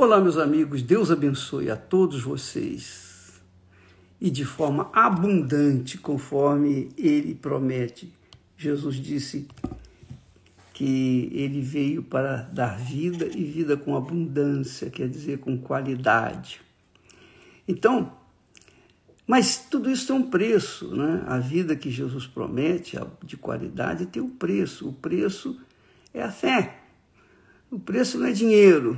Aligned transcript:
Olá, 0.00 0.20
meus 0.20 0.38
amigos, 0.38 0.80
Deus 0.80 1.10
abençoe 1.10 1.68
a 1.72 1.76
todos 1.76 2.22
vocês 2.22 3.42
e 4.20 4.30
de 4.30 4.44
forma 4.44 4.88
abundante, 4.92 5.98
conforme 5.98 6.88
ele 6.96 7.34
promete. 7.34 8.08
Jesus 8.56 8.94
disse 8.94 9.48
que 10.72 11.28
ele 11.32 11.60
veio 11.60 12.00
para 12.00 12.42
dar 12.42 12.78
vida 12.78 13.26
e 13.26 13.42
vida 13.42 13.76
com 13.76 13.96
abundância, 13.96 14.88
quer 14.88 15.08
dizer, 15.08 15.40
com 15.40 15.58
qualidade. 15.58 16.60
Então, 17.66 18.12
mas 19.26 19.66
tudo 19.68 19.90
isso 19.90 20.06
tem 20.06 20.14
um 20.14 20.30
preço, 20.30 20.94
né? 20.94 21.24
A 21.26 21.40
vida 21.40 21.74
que 21.74 21.90
Jesus 21.90 22.24
promete, 22.24 22.96
de 23.24 23.36
qualidade, 23.36 24.06
tem 24.06 24.22
um 24.22 24.30
preço. 24.30 24.90
O 24.90 24.92
preço 24.92 25.60
é 26.14 26.22
a 26.22 26.30
fé. 26.30 26.82
O 27.68 27.80
preço 27.80 28.16
não 28.16 28.26
é 28.26 28.32
dinheiro, 28.32 28.96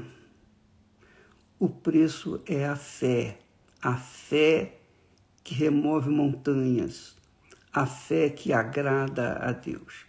o 1.61 1.69
preço 1.69 2.41
é 2.47 2.65
a 2.65 2.75
fé, 2.75 3.39
a 3.83 3.95
fé 3.95 4.79
que 5.45 5.55
remove 5.55 6.09
montanhas, 6.09 7.15
a 7.71 7.85
fé 7.85 8.31
que 8.31 8.51
agrada 8.51 9.35
a 9.35 9.53
Deus. 9.53 10.07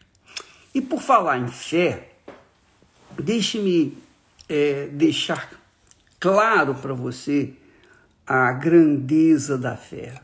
E 0.73 0.79
por 0.79 1.01
falar 1.01 1.39
em 1.39 1.49
fé, 1.49 2.13
deixe-me 3.21 3.97
é, 4.47 4.87
deixar 4.87 5.51
claro 6.21 6.73
para 6.75 6.93
você 6.93 7.53
a 8.25 8.53
grandeza 8.53 9.57
da 9.57 9.75
fé. 9.75 10.21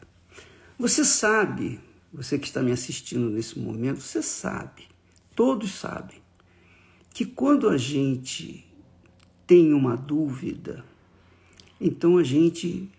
Você 0.80 1.04
sabe, 1.04 1.82
você 2.14 2.40
que 2.40 2.48
está 2.48 2.62
me 2.62 2.72
assistindo 2.72 3.30
nesse 3.30 3.60
momento, 3.60 4.00
você 4.00 4.22
sabe, 4.22 4.88
todos 5.36 5.74
sabem, 5.74 6.22
que 7.14 7.26
quando 7.26 7.68
a 7.68 7.78
gente 7.78 8.66
tem 9.46 9.74
uma 9.74 9.98
dúvida, 9.98 10.86
então 11.80 12.18
a 12.18 12.24
gente 12.24 12.90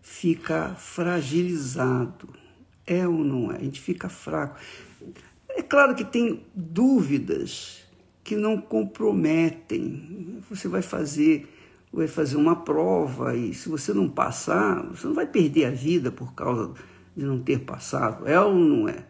fica 0.00 0.74
fragilizado. 0.74 2.28
É 2.86 3.06
ou 3.06 3.24
não 3.24 3.52
é? 3.52 3.56
A 3.56 3.60
gente 3.60 3.80
fica 3.80 4.08
fraco. 4.08 4.58
É 5.48 5.62
claro 5.62 5.94
que 5.94 6.04
tem 6.04 6.44
dúvidas 6.54 7.82
que 8.24 8.36
não 8.36 8.60
comprometem. 8.60 10.40
Você 10.50 10.68
vai 10.68 10.82
fazer, 10.82 11.48
vai 11.92 12.08
fazer 12.08 12.36
uma 12.36 12.56
prova 12.56 13.36
e 13.36 13.54
se 13.54 13.68
você 13.68 13.92
não 13.92 14.08
passar, 14.08 14.82
você 14.86 15.06
não 15.06 15.14
vai 15.14 15.26
perder 15.26 15.66
a 15.66 15.70
vida 15.70 16.10
por 16.10 16.34
causa 16.34 16.72
de 17.16 17.24
não 17.24 17.40
ter 17.40 17.60
passado. 17.60 18.26
É 18.26 18.40
ou 18.40 18.54
não 18.54 18.88
é? 18.88 19.04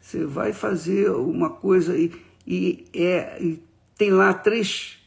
Você 0.00 0.24
vai 0.26 0.52
fazer 0.52 1.10
uma 1.10 1.48
coisa 1.48 1.96
e, 1.96 2.12
e, 2.46 2.84
é, 2.92 3.42
e 3.42 3.62
tem 3.96 4.10
lá 4.10 4.34
três 4.34 4.98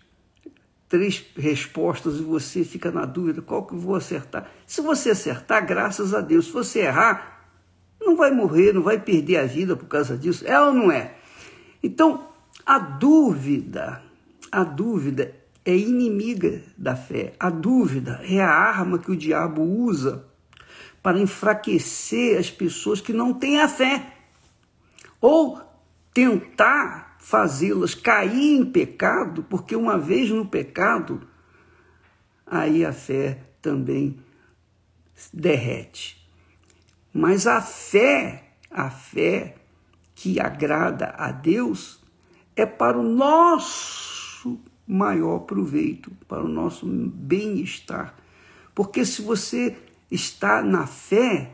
três 0.89 1.23
respostas 1.35 2.17
e 2.17 2.23
você 2.23 2.63
fica 2.63 2.91
na 2.91 3.05
dúvida 3.05 3.41
qual 3.41 3.65
que 3.65 3.73
eu 3.73 3.79
vou 3.79 3.95
acertar. 3.95 4.49
Se 4.65 4.81
você 4.81 5.11
acertar, 5.11 5.65
graças 5.65 6.13
a 6.13 6.21
Deus. 6.21 6.45
Se 6.45 6.51
você 6.51 6.79
errar, 6.79 7.49
não 7.99 8.15
vai 8.15 8.31
morrer, 8.31 8.73
não 8.73 8.81
vai 8.81 8.99
perder 8.99 9.37
a 9.37 9.45
vida 9.45 9.75
por 9.75 9.87
causa 9.87 10.17
disso. 10.17 10.47
É 10.47 10.59
ou 10.59 10.73
não 10.73 10.91
é? 10.91 11.15
Então, 11.83 12.27
a 12.65 12.79
dúvida, 12.79 14.01
a 14.51 14.63
dúvida 14.63 15.35
é 15.65 15.75
inimiga 15.75 16.61
da 16.77 16.95
fé. 16.95 17.33
A 17.39 17.49
dúvida 17.49 18.21
é 18.23 18.41
a 18.41 18.49
arma 18.49 18.97
que 18.97 19.11
o 19.11 19.17
diabo 19.17 19.61
usa 19.61 20.25
para 21.03 21.19
enfraquecer 21.19 22.39
as 22.39 22.49
pessoas 22.49 23.01
que 23.01 23.11
não 23.11 23.33
têm 23.33 23.61
a 23.61 23.67
fé. 23.67 24.13
Ou 25.19 25.61
tentar 26.13 27.06
fazê-las 27.19 27.93
cair 27.93 28.57
em 28.57 28.65
pecado, 28.65 29.43
porque 29.43 29.75
uma 29.75 29.97
vez 29.97 30.29
no 30.29 30.45
pecado, 30.45 31.27
aí 32.45 32.85
a 32.85 32.93
fé 32.93 33.43
também 33.61 34.19
derrete. 35.33 36.25
Mas 37.13 37.47
a 37.47 37.61
fé, 37.61 38.53
a 38.69 38.89
fé 38.89 39.55
que 40.13 40.39
agrada 40.39 41.13
a 41.17 41.31
Deus, 41.31 41.99
é 42.55 42.65
para 42.65 42.97
o 42.97 43.03
nosso 43.03 44.59
maior 44.87 45.39
proveito, 45.39 46.11
para 46.27 46.43
o 46.43 46.47
nosso 46.47 46.85
bem-estar. 46.85 48.15
Porque 48.73 49.05
se 49.05 49.21
você 49.21 49.75
está 50.09 50.61
na 50.61 50.87
fé, 50.87 51.51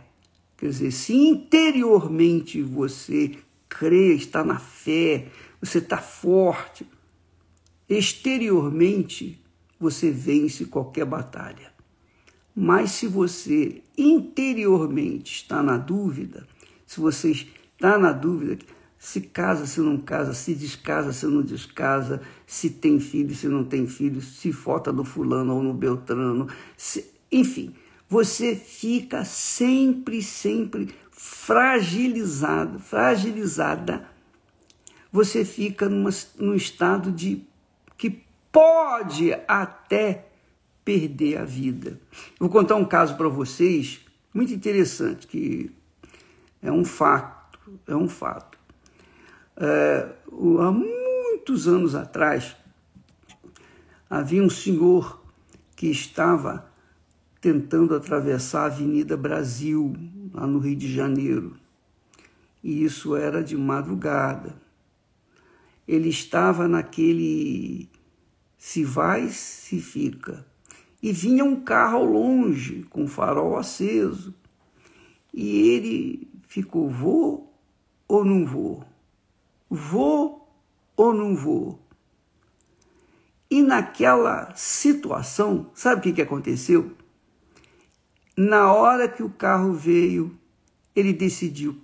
quer 0.57 0.67
dizer, 0.67 0.91
se 0.91 1.13
interiormente 1.15 2.61
você 2.61 3.37
crê, 3.83 4.13
está 4.13 4.45
na 4.45 4.59
fé, 4.59 5.27
você 5.61 5.79
está 5.79 5.97
forte. 5.97 6.87
Exteriormente, 7.89 9.43
você 9.77 10.09
vence 10.09 10.65
qualquer 10.65 11.03
batalha. 11.05 11.73
Mas 12.55 12.91
se 12.91 13.07
você 13.07 13.81
interiormente 13.97 15.35
está 15.35 15.61
na 15.61 15.75
dúvida, 15.75 16.47
se 16.85 17.01
você 17.01 17.31
está 17.31 17.97
na 17.97 18.13
dúvida, 18.13 18.57
se 18.97 19.19
casa, 19.19 19.65
se 19.65 19.81
não 19.81 19.97
casa, 19.97 20.33
se 20.33 20.55
descasa, 20.55 21.11
se 21.11 21.25
não 21.25 21.41
descasa, 21.41 22.21
se 22.47 22.69
tem 22.69 23.01
filho, 23.01 23.35
se 23.35 23.49
não 23.49 23.65
tem 23.65 23.85
filho, 23.85 24.21
se 24.21 24.49
vota 24.49 24.93
no 24.93 25.03
fulano 25.03 25.55
ou 25.55 25.61
no 25.61 25.73
beltrano, 25.73 26.47
se, 26.77 27.05
enfim, 27.29 27.75
você 28.07 28.55
fica 28.55 29.25
sempre, 29.25 30.21
sempre 30.23 30.95
fragilizado, 31.25 32.79
fragilizada 32.79 34.05
você 35.09 35.45
fica 35.45 35.87
numa, 35.87 36.09
num 36.37 36.53
estado 36.53 37.13
de 37.13 37.47
que 37.97 38.25
pode 38.51 39.31
até 39.47 40.27
perder 40.83 41.37
a 41.37 41.45
vida. 41.45 41.97
vou 42.37 42.49
contar 42.49 42.75
um 42.75 42.83
caso 42.83 43.15
para 43.15 43.29
vocês 43.29 44.01
muito 44.33 44.51
interessante, 44.53 45.25
que 45.25 45.71
é 46.61 46.69
um 46.69 46.83
fato, 46.83 47.79
é 47.87 47.95
um 47.95 48.09
fato. 48.09 48.59
É, 49.55 50.09
há 50.27 50.71
muitos 50.71 51.69
anos 51.69 51.95
atrás, 51.95 52.53
havia 54.09 54.43
um 54.43 54.49
senhor 54.49 55.23
que 55.73 55.87
estava 55.87 56.69
tentando 57.43 57.93
atravessar 57.93 58.63
a 58.63 58.65
Avenida 58.65 59.15
Brasil, 59.15 59.93
lá 60.33 60.47
no 60.47 60.57
Rio 60.57 60.75
de 60.75 60.91
Janeiro. 60.91 61.55
E 62.63 62.83
isso 62.83 63.15
era 63.15 63.43
de 63.43 63.55
madrugada 63.55 64.63
ele 65.87 66.09
estava 66.09 66.67
naquele 66.67 67.89
se 68.57 68.83
vai, 68.83 69.27
se 69.29 69.79
fica. 69.79 70.45
E 71.01 71.11
vinha 71.11 71.43
um 71.43 71.59
carro 71.61 71.97
ao 71.97 72.05
longe, 72.05 72.83
com 72.89 73.07
farol 73.07 73.57
aceso. 73.57 74.33
E 75.33 75.69
ele 75.69 76.27
ficou: 76.47 76.89
vou 76.89 77.53
ou 78.07 78.23
não 78.23 78.45
vou? 78.45 78.83
Vou 79.69 80.47
ou 80.95 81.13
não 81.13 81.35
vou? 81.35 81.79
E 83.49 83.61
naquela 83.61 84.53
situação, 84.55 85.69
sabe 85.73 86.09
o 86.09 86.13
que 86.13 86.21
aconteceu? 86.21 86.91
Na 88.35 88.73
hora 88.73 89.07
que 89.07 89.21
o 89.21 89.29
carro 89.29 89.73
veio, 89.73 90.35
ele 90.95 91.13
decidiu 91.13 91.77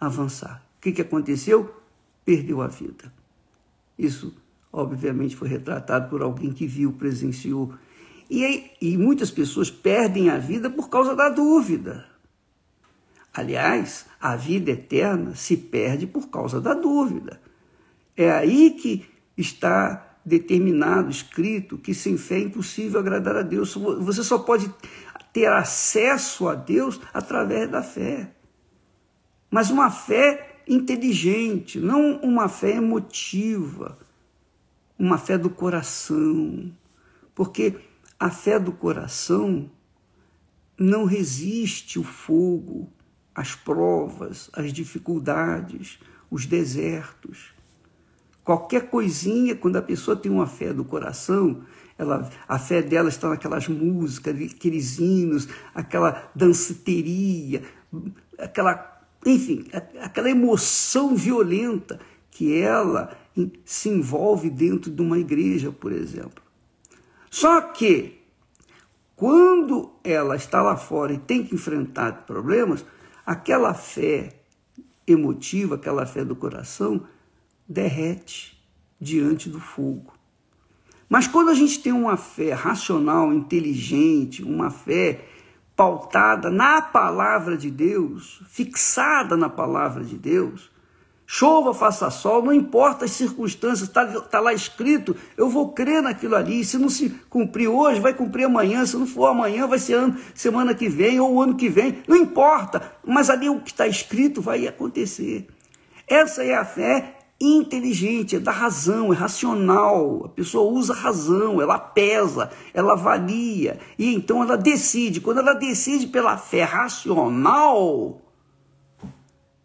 avançar. 0.00 0.64
O 0.78 0.80
que, 0.80 0.92
que 0.92 1.02
aconteceu? 1.02 1.82
perdeu 2.24 2.62
a 2.62 2.68
vida. 2.68 3.12
Isso, 3.98 4.34
obviamente, 4.72 5.36
foi 5.36 5.48
retratado 5.48 6.08
por 6.08 6.22
alguém 6.22 6.52
que 6.52 6.66
viu, 6.66 6.92
presenciou. 6.92 7.74
E, 8.30 8.70
e 8.80 8.96
muitas 8.96 9.30
pessoas 9.30 9.70
perdem 9.70 10.30
a 10.30 10.38
vida 10.38 10.70
por 10.70 10.88
causa 10.88 11.14
da 11.14 11.28
dúvida. 11.28 12.06
Aliás, 13.34 14.06
a 14.20 14.36
vida 14.36 14.70
eterna 14.70 15.34
se 15.34 15.56
perde 15.56 16.06
por 16.06 16.28
causa 16.28 16.60
da 16.60 16.74
dúvida. 16.74 17.40
É 18.16 18.30
aí 18.30 18.70
que 18.70 19.06
está 19.36 20.11
determinado, 20.24 21.10
escrito, 21.10 21.78
que 21.78 21.94
sem 21.94 22.16
fé 22.16 22.36
é 22.36 22.42
impossível 22.42 23.00
agradar 23.00 23.36
a 23.36 23.42
Deus. 23.42 23.74
Você 23.74 24.22
só 24.22 24.38
pode 24.38 24.72
ter 25.32 25.46
acesso 25.46 26.48
a 26.48 26.54
Deus 26.54 27.00
através 27.12 27.70
da 27.70 27.82
fé. 27.82 28.30
Mas 29.50 29.70
uma 29.70 29.90
fé 29.90 30.62
inteligente, 30.66 31.78
não 31.80 32.16
uma 32.20 32.48
fé 32.48 32.76
emotiva, 32.76 33.98
uma 34.98 35.18
fé 35.18 35.36
do 35.36 35.50
coração. 35.50 36.72
Porque 37.34 37.74
a 38.18 38.30
fé 38.30 38.58
do 38.58 38.72
coração 38.72 39.70
não 40.78 41.04
resiste 41.04 41.98
o 41.98 42.04
fogo, 42.04 42.90
as 43.34 43.54
provas, 43.54 44.50
as 44.52 44.72
dificuldades, 44.72 45.98
os 46.30 46.46
desertos. 46.46 47.52
Qualquer 48.44 48.88
coisinha, 48.88 49.54
quando 49.54 49.76
a 49.76 49.82
pessoa 49.82 50.16
tem 50.16 50.30
uma 50.30 50.46
fé 50.46 50.72
do 50.72 50.84
coração, 50.84 51.62
ela, 51.96 52.28
a 52.48 52.58
fé 52.58 52.82
dela 52.82 53.08
está 53.08 53.28
naquelas 53.28 53.68
músicas, 53.68 54.34
aqueles 54.34 54.98
hinos, 54.98 55.48
aquela 55.74 56.30
danceteria, 56.34 57.62
aquela 58.38 58.92
enfim, 59.24 59.66
aquela 60.00 60.30
emoção 60.30 61.14
violenta 61.14 62.00
que 62.30 62.60
ela 62.60 63.16
se 63.64 63.88
envolve 63.88 64.50
dentro 64.50 64.90
de 64.90 65.00
uma 65.00 65.18
igreja, 65.18 65.70
por 65.70 65.92
exemplo. 65.92 66.42
Só 67.30 67.60
que, 67.60 68.20
quando 69.14 69.92
ela 70.02 70.34
está 70.34 70.60
lá 70.60 70.76
fora 70.76 71.12
e 71.12 71.18
tem 71.18 71.44
que 71.44 71.54
enfrentar 71.54 72.26
problemas, 72.26 72.84
aquela 73.24 73.74
fé 73.74 74.40
emotiva, 75.06 75.76
aquela 75.76 76.04
fé 76.04 76.24
do 76.24 76.34
coração, 76.34 77.06
derrete 77.72 78.62
diante 79.00 79.48
do 79.48 79.58
fogo. 79.58 80.12
Mas 81.08 81.26
quando 81.26 81.50
a 81.50 81.54
gente 81.54 81.80
tem 81.80 81.92
uma 81.92 82.16
fé 82.16 82.52
racional, 82.52 83.32
inteligente, 83.32 84.42
uma 84.42 84.70
fé 84.70 85.24
pautada 85.76 86.50
na 86.50 86.80
palavra 86.80 87.56
de 87.56 87.70
Deus, 87.70 88.42
fixada 88.48 89.36
na 89.36 89.48
palavra 89.48 90.04
de 90.04 90.16
Deus, 90.16 90.70
chova, 91.26 91.74
faça 91.74 92.10
sol, 92.10 92.42
não 92.42 92.52
importa 92.52 93.04
as 93.04 93.10
circunstâncias, 93.10 93.88
está 93.88 94.06
tá 94.22 94.40
lá 94.40 94.54
escrito, 94.54 95.16
eu 95.36 95.48
vou 95.50 95.72
crer 95.72 96.02
naquilo 96.02 96.36
ali. 96.36 96.64
Se 96.64 96.78
não 96.78 96.88
se 96.88 97.10
cumprir 97.28 97.68
hoje, 97.68 98.00
vai 98.00 98.14
cumprir 98.14 98.44
amanhã. 98.44 98.86
Se 98.86 98.96
não 98.96 99.06
for 99.06 99.26
amanhã, 99.26 99.66
vai 99.66 99.78
ser 99.78 99.94
ano, 99.94 100.16
semana 100.34 100.74
que 100.74 100.88
vem 100.88 101.20
ou 101.20 101.42
ano 101.42 101.56
que 101.56 101.68
vem, 101.68 102.02
não 102.06 102.16
importa. 102.16 102.92
Mas 103.04 103.28
ali 103.28 103.48
o 103.48 103.60
que 103.60 103.70
está 103.70 103.86
escrito 103.86 104.40
vai 104.40 104.66
acontecer. 104.66 105.48
Essa 106.06 106.42
é 106.44 106.54
a 106.54 106.64
fé 106.64 107.21
inteligente, 107.44 108.36
é 108.36 108.40
da 108.40 108.52
razão, 108.52 109.12
é 109.12 109.16
racional. 109.16 110.26
A 110.26 110.28
pessoa 110.28 110.70
usa 110.70 110.94
razão, 110.94 111.60
ela 111.60 111.78
pesa, 111.78 112.50
ela 112.72 112.92
avalia 112.92 113.78
e 113.98 114.14
então 114.14 114.42
ela 114.42 114.56
decide. 114.56 115.20
Quando 115.20 115.38
ela 115.38 115.54
decide 115.54 116.06
pela 116.06 116.36
fé 116.36 116.62
racional, 116.62 118.20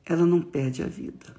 ela 0.06 0.26
não 0.26 0.42
perde 0.42 0.82
a 0.82 0.88
vida 0.88 1.38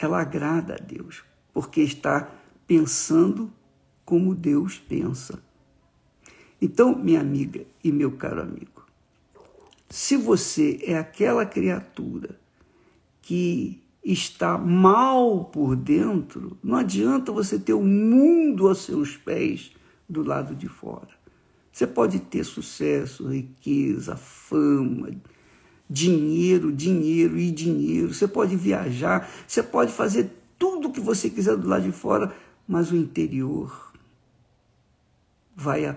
ela 0.00 0.20
agrada 0.22 0.74
a 0.74 0.78
Deus, 0.78 1.22
porque 1.52 1.82
está 1.82 2.28
pensando 2.66 3.52
como 4.04 4.34
Deus 4.34 4.78
pensa. 4.78 5.40
Então, 6.60 6.96
minha 6.96 7.20
amiga 7.20 7.64
e 7.84 7.92
meu 7.92 8.12
caro 8.12 8.40
amigo, 8.40 8.86
se 9.88 10.16
você 10.16 10.80
é 10.82 10.96
aquela 10.98 11.44
criatura 11.44 12.40
que 13.20 13.82
está 14.02 14.56
mal 14.56 15.44
por 15.44 15.76
dentro, 15.76 16.56
não 16.62 16.76
adianta 16.76 17.30
você 17.30 17.58
ter 17.58 17.74
o 17.74 17.82
mundo 17.82 18.68
aos 18.68 18.78
seus 18.78 19.16
pés 19.16 19.72
do 20.08 20.22
lado 20.22 20.54
de 20.54 20.68
fora. 20.68 21.20
Você 21.70 21.86
pode 21.86 22.18
ter 22.18 22.44
sucesso, 22.44 23.28
riqueza, 23.28 24.16
fama, 24.16 25.10
dinheiro, 25.88 26.72
dinheiro 26.72 27.38
e 27.38 27.50
dinheiro. 27.50 28.12
Você 28.12 28.26
pode 28.26 28.56
viajar, 28.56 29.30
você 29.46 29.62
pode 29.62 29.92
fazer 29.92 30.30
tudo 30.58 30.88
o 30.88 30.92
que 30.92 31.00
você 31.00 31.30
quiser 31.30 31.56
do 31.56 31.68
lado 31.68 31.84
de 31.84 31.92
fora, 31.92 32.34
mas 32.66 32.90
o 32.90 32.96
interior 32.96 33.92
vai, 35.54 35.96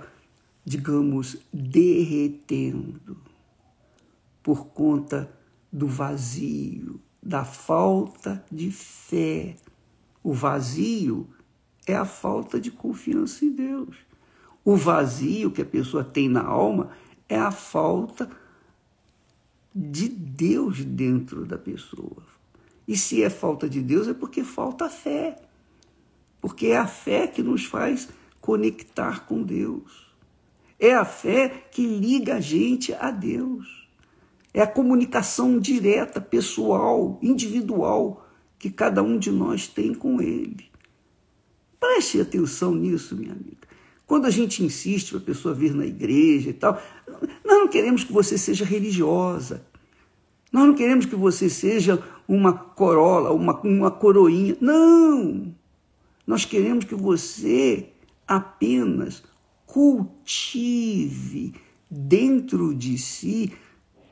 digamos, 0.66 1.38
derretendo 1.52 3.18
por 4.42 4.68
conta 4.68 5.32
do 5.72 5.88
vazio, 5.88 7.00
da 7.24 7.46
falta 7.46 8.44
de 8.52 8.72
fé. 8.72 9.56
O 10.22 10.34
vazio 10.34 11.28
é 11.86 11.96
a 11.96 12.06
falta 12.06 12.60
de 12.60 12.70
confiança 12.70 13.46
em 13.46 13.52
Deus. 13.52 13.96
O 14.64 14.76
vazio 14.76 15.52
que 15.52 15.62
a 15.62 15.66
pessoa 15.66 16.04
tem 16.04 16.28
na 16.28 16.44
alma 16.44 16.92
é 17.30 17.38
a 17.38 17.52
falta 17.52 18.26
de 18.26 18.44
de 19.74 20.08
Deus 20.08 20.86
dentro 20.86 21.46
da 21.46 21.58
pessoa. 21.58 22.24
E 22.88 22.96
se 22.96 23.24
é 23.24 23.30
falta 23.30 23.68
de 23.68 23.82
Deus, 23.82 24.08
é 24.08 24.14
porque 24.14 24.44
falta 24.44 24.90
fé. 24.90 25.36
Porque 26.40 26.68
é 26.68 26.78
a 26.78 26.86
fé 26.86 27.26
que 27.28 27.42
nos 27.42 27.66
faz 27.66 28.10
conectar 28.40 29.26
com 29.26 29.42
Deus. 29.42 30.14
É 30.80 30.94
a 30.94 31.06
fé 31.06 31.50
que 31.72 31.88
liga 31.88 32.36
a 32.36 32.40
gente 32.40 32.94
a 32.94 33.10
Deus. 33.10 33.83
É 34.54 34.62
a 34.62 34.68
comunicação 34.68 35.60
direta, 35.60 36.22
pessoal, 36.22 37.18
individual, 37.22 38.28
que 38.60 38.70
cada 38.70 39.02
um 39.02 39.18
de 39.18 39.32
nós 39.32 39.68
tem 39.68 39.94
com 39.94 40.22
Ele. 40.22 40.72
Preste 41.80 42.22
atenção 42.22 42.76
nisso, 42.76 43.16
minha 43.16 43.32
amiga. 43.32 43.68
Quando 44.06 44.26
a 44.26 44.30
gente 44.30 44.64
insiste 44.64 45.10
para 45.10 45.18
a 45.20 45.24
pessoa 45.24 45.56
vir 45.56 45.74
na 45.74 45.86
igreja 45.86 46.50
e 46.50 46.54
tal, 46.54 46.80
nós 47.44 47.58
não 47.58 47.68
queremos 47.68 48.04
que 48.04 48.14
você 48.14 48.38
seja 48.38 48.64
religiosa. 48.64 49.66
Nós 50.52 50.68
não 50.68 50.76
queremos 50.76 51.06
que 51.06 51.16
você 51.16 51.50
seja 51.50 52.02
uma 52.28 52.54
corola, 52.54 53.32
uma, 53.32 53.60
uma 53.62 53.90
coroinha. 53.90 54.56
Não! 54.62 55.56
Nós 56.28 56.46
queremos 56.46 56.86
que 56.86 56.96
você 56.96 57.90
apenas 58.28 59.24
cultive 59.66 61.54
dentro 61.90 62.74
de 62.74 62.98
si 62.98 63.52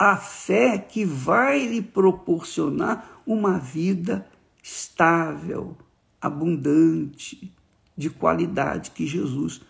a 0.01 0.17
fé 0.17 0.79
que 0.79 1.05
vai 1.05 1.67
lhe 1.67 1.79
proporcionar 1.79 3.21
uma 3.23 3.59
vida 3.59 4.25
estável, 4.63 5.77
abundante, 6.19 7.53
de 7.95 8.09
qualidade 8.09 8.89
que 8.89 9.05
Jesus 9.05 9.61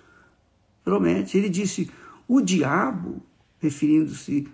promete. 0.85 1.37
Ele 1.37 1.49
disse: 1.49 1.91
o 2.29 2.39
diabo, 2.39 3.21
referindo-se 3.59 4.47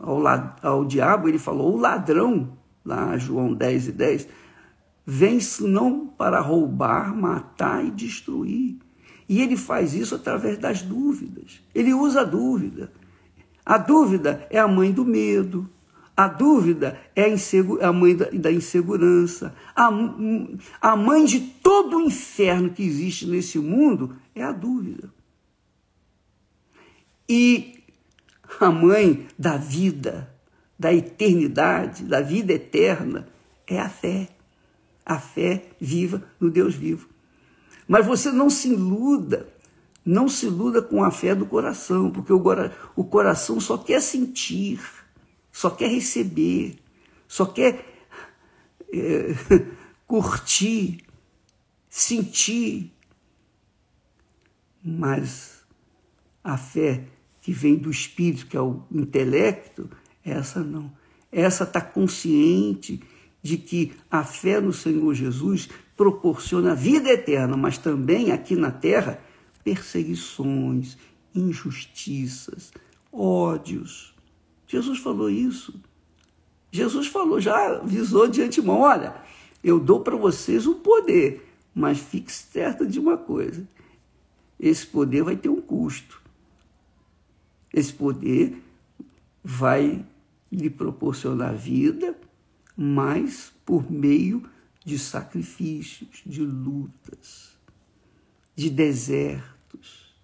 ao, 0.00 0.22
ao 0.62 0.82
diabo, 0.86 1.28
ele 1.28 1.38
falou: 1.38 1.74
o 1.74 1.78
ladrão, 1.78 2.56
lá 2.82 3.18
João 3.18 3.52
10 3.52 3.88
e 3.88 3.92
10, 3.92 4.28
vem 5.04 5.38
não 5.60 6.06
para 6.06 6.40
roubar, 6.40 7.14
matar 7.14 7.84
e 7.84 7.90
destruir. 7.90 8.78
E 9.28 9.42
ele 9.42 9.58
faz 9.58 9.92
isso 9.92 10.14
através 10.14 10.56
das 10.56 10.80
dúvidas. 10.80 11.60
Ele 11.74 11.92
usa 11.92 12.22
a 12.22 12.24
dúvida. 12.24 12.90
A 13.64 13.78
dúvida 13.78 14.46
é 14.50 14.58
a 14.58 14.68
mãe 14.68 14.92
do 14.92 15.04
medo. 15.04 15.68
A 16.16 16.28
dúvida 16.28 17.00
é 17.16 17.24
a, 17.24 17.88
a 17.88 17.92
mãe 17.92 18.14
da, 18.14 18.26
da 18.30 18.52
insegurança. 18.52 19.54
A, 19.74 19.88
a 20.80 20.96
mãe 20.96 21.24
de 21.24 21.40
todo 21.40 21.96
o 21.96 22.00
inferno 22.02 22.70
que 22.70 22.82
existe 22.82 23.26
nesse 23.26 23.58
mundo 23.58 24.16
é 24.34 24.42
a 24.42 24.52
dúvida. 24.52 25.12
E 27.28 27.82
a 28.60 28.70
mãe 28.70 29.26
da 29.38 29.56
vida, 29.56 30.28
da 30.78 30.92
eternidade, 30.92 32.04
da 32.04 32.20
vida 32.20 32.52
eterna, 32.52 33.28
é 33.66 33.80
a 33.80 33.88
fé. 33.88 34.28
A 35.04 35.18
fé 35.18 35.64
viva 35.80 36.22
no 36.38 36.50
Deus 36.50 36.74
vivo. 36.74 37.08
Mas 37.88 38.06
você 38.06 38.30
não 38.30 38.50
se 38.50 38.68
iluda, 38.68 39.48
não 40.04 40.28
se 40.28 40.46
iluda 40.46 40.82
com 40.82 41.04
a 41.04 41.10
fé 41.10 41.34
do 41.34 41.46
coração, 41.46 42.10
porque 42.10 42.32
o 42.32 43.04
coração 43.04 43.60
só 43.60 43.78
quer 43.78 44.00
sentir, 44.00 44.80
só 45.50 45.70
quer 45.70 45.88
receber, 45.88 46.76
só 47.28 47.46
quer 47.46 47.84
é, 48.92 49.34
curtir, 50.06 51.04
sentir. 51.88 52.92
Mas 54.84 55.62
a 56.42 56.56
fé 56.56 57.04
que 57.40 57.52
vem 57.52 57.76
do 57.76 57.90
espírito, 57.90 58.46
que 58.46 58.56
é 58.56 58.60
o 58.60 58.82
intelecto, 58.90 59.88
essa 60.24 60.60
não. 60.60 60.92
Essa 61.30 61.64
está 61.64 61.80
consciente 61.80 63.00
de 63.42 63.56
que 63.56 63.92
a 64.10 64.22
fé 64.24 64.60
no 64.60 64.72
Senhor 64.72 65.14
Jesus 65.14 65.68
proporciona 65.96 66.74
vida 66.74 67.10
eterna, 67.10 67.56
mas 67.56 67.78
também 67.78 68.32
aqui 68.32 68.54
na 68.54 68.70
terra 68.70 69.20
perseguições, 69.64 70.96
injustiças, 71.34 72.72
ódios. 73.12 74.14
Jesus 74.66 74.98
falou 74.98 75.30
isso. 75.30 75.80
Jesus 76.70 77.06
falou, 77.06 77.40
já 77.40 77.76
avisou 77.76 78.26
de 78.28 78.42
antemão: 78.42 78.80
olha, 78.80 79.14
eu 79.62 79.78
dou 79.78 80.00
para 80.00 80.16
vocês 80.16 80.66
o 80.66 80.76
poder, 80.76 81.46
mas 81.74 81.98
fique 81.98 82.32
certo 82.32 82.86
de 82.86 82.98
uma 82.98 83.16
coisa: 83.16 83.66
esse 84.58 84.86
poder 84.86 85.22
vai 85.22 85.36
ter 85.36 85.48
um 85.48 85.60
custo. 85.60 86.20
Esse 87.72 87.92
poder 87.92 88.62
vai 89.42 90.04
lhe 90.50 90.68
proporcionar 90.68 91.54
vida, 91.54 92.16
mas 92.76 93.52
por 93.64 93.90
meio 93.90 94.48
de 94.84 94.98
sacrifícios, 94.98 96.22
de 96.26 96.42
lutas, 96.42 97.51
de 98.54 98.70
desertos. 98.70 100.14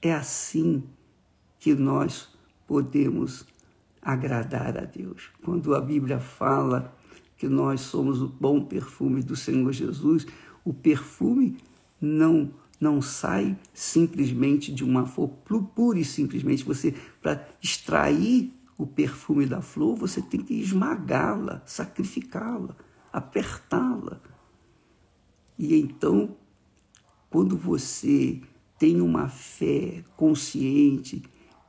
É 0.00 0.12
assim 0.12 0.84
que 1.58 1.74
nós 1.74 2.28
podemos 2.66 3.46
agradar 4.00 4.78
a 4.78 4.84
Deus. 4.84 5.30
Quando 5.42 5.74
a 5.74 5.80
Bíblia 5.80 6.18
fala 6.18 6.94
que 7.36 7.48
nós 7.48 7.80
somos 7.80 8.22
o 8.22 8.28
bom 8.28 8.64
perfume 8.64 9.22
do 9.22 9.36
Senhor 9.36 9.72
Jesus, 9.72 10.26
o 10.64 10.72
perfume 10.72 11.56
não 12.00 12.52
não 12.80 13.02
sai 13.02 13.58
simplesmente 13.74 14.72
de 14.72 14.84
uma 14.84 15.04
flor, 15.04 15.30
pura 15.74 15.98
e 15.98 16.04
simplesmente 16.04 16.64
você, 16.64 16.94
para 17.20 17.48
extrair 17.60 18.54
o 18.76 18.86
perfume 18.86 19.46
da 19.46 19.60
flor, 19.60 19.96
você 19.96 20.22
tem 20.22 20.40
que 20.40 20.54
esmagá-la, 20.54 21.60
sacrificá-la, 21.66 22.76
apertá-la. 23.12 24.20
E 25.58 25.74
então, 25.74 26.36
quando 27.30 27.56
você 27.56 28.40
tem 28.78 29.00
uma 29.00 29.28
fé 29.28 30.04
consciente 30.16 31.22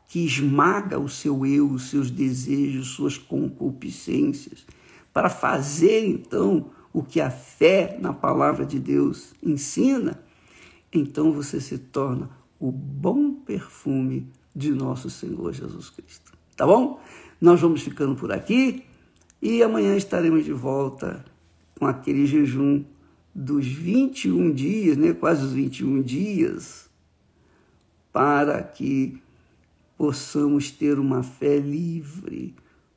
que 0.07 0.25
esmaga 0.25 0.99
o 0.99 1.07
seu 1.07 1.45
eu, 1.45 1.69
os 1.69 1.89
seus 1.89 2.09
desejos, 2.09 2.87
suas 2.87 3.17
concupiscências, 3.17 4.65
para 5.13 5.29
fazer 5.29 6.07
então 6.07 6.71
o 6.91 7.03
que 7.03 7.21
a 7.21 7.29
fé 7.29 7.97
na 8.01 8.13
palavra 8.13 8.65
de 8.65 8.79
Deus 8.79 9.33
ensina, 9.41 10.19
então 10.91 11.31
você 11.31 11.61
se 11.61 11.77
torna 11.77 12.29
o 12.59 12.71
bom 12.71 13.33
perfume 13.33 14.27
de 14.55 14.71
nosso 14.71 15.09
Senhor 15.09 15.53
Jesus 15.53 15.89
Cristo. 15.89 16.33
Tá 16.55 16.65
bom? 16.65 16.99
Nós 17.39 17.61
vamos 17.61 17.81
ficando 17.81 18.15
por 18.15 18.31
aqui 18.31 18.83
e 19.41 19.63
amanhã 19.63 19.95
estaremos 19.95 20.43
de 20.43 20.51
volta 20.51 21.23
com 21.77 21.85
aquele 21.85 22.25
jejum 22.25 22.83
dos 23.41 23.65
21 23.65 24.51
dias, 24.51 24.97
né, 24.97 25.13
quase 25.13 25.45
os 25.45 25.53
21 25.53 26.01
dias, 26.01 26.89
para 28.11 28.61
que 28.61 29.17
possamos 29.97 30.71
ter 30.71 30.99
uma 30.99 31.23
fé 31.23 31.57
livre, 31.57 32.53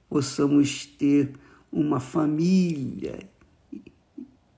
possamos 0.08 0.84
ter 0.84 1.32
uma 1.70 2.00
família 2.00 3.20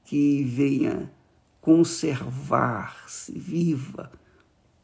que 0.06 0.42
venha 0.44 1.12
conservar-se 1.60 3.38
viva 3.38 4.10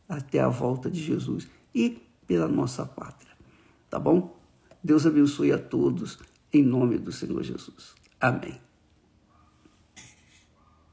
até 0.07 0.40
a 0.40 0.50
volta 0.50 0.90
de 0.90 1.02
Jesus 1.02 1.49
e 1.75 1.99
pela 2.26 2.47
nossa 2.47 2.85
pátria. 2.85 3.33
Tá 3.88 3.99
bom? 3.99 4.38
Deus 4.85 5.07
abençoe 5.07 5.50
a 5.50 5.59
todos 5.59 6.19
em 6.52 6.62
nome 6.62 6.99
do 6.99 7.11
Senhor 7.11 7.42
Jesus. 7.42 7.95
Amém. 8.21 8.70